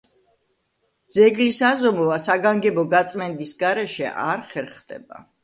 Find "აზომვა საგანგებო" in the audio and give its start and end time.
1.67-2.87